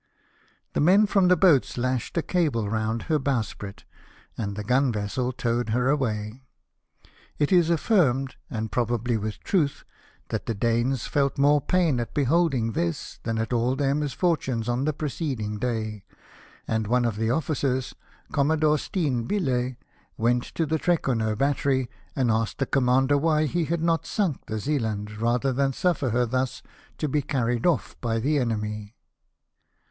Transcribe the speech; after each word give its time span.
The 0.73 0.79
men 0.81 1.05
from 1.05 1.27
the 1.27 1.37
boats 1.37 1.77
lashed 1.77 2.17
a 2.17 2.23
cable 2.23 2.67
round 2.67 3.03
her 3.03 3.19
bowsprit, 3.19 3.83
and 4.35 4.55
the 4.55 4.63
gmi 4.63 4.91
vessel 4.91 5.31
towed 5.31 5.69
her 5.69 5.89
away. 5.89 6.41
It 7.37 7.51
is 7.51 7.69
affirmed, 7.69 8.35
and 8.49 8.71
probably 8.71 9.15
with 9.15 9.37
truth, 9.41 9.83
that 10.29 10.47
the 10.47 10.55
Danes 10.55 11.05
felt 11.05 11.37
more 11.37 11.61
pain 11.61 11.99
at 11.99 12.15
beholding 12.15 12.71
this 12.71 13.19
than 13.21 13.37
at 13.37 13.53
all 13.53 13.75
their 13.75 13.93
misfortunes 13.93 14.67
on 14.67 14.85
the 14.85 14.91
preceding 14.93 15.59
day; 15.59 16.03
and 16.67 16.87
one 16.87 17.05
of 17.05 17.15
the 17.17 17.29
officers. 17.29 17.93
Commodore 18.31 18.79
Steen 18.79 19.25
Bille, 19.25 19.75
went 20.17 20.45
to 20.55 20.65
the 20.65 20.79
Trekroner 20.79 21.35
Battery, 21.35 21.91
and 22.15 22.31
asked 22.31 22.57
the 22.57 22.65
commander 22.65 23.19
why 23.19 23.45
he 23.45 23.65
had 23.65 23.83
not 23.83 24.07
sunk 24.07 24.47
the 24.47 24.57
Zealand, 24.57 25.21
rather 25.21 25.53
than 25.53 25.73
suffer 25.73 26.09
her 26.09 26.25
thus 26.25 26.63
to 26.97 27.07
be 27.07 27.21
carried 27.21 27.67
off 27.67 27.95
by 28.01 28.17
the 28.17 28.39
enemy. 28.39 28.95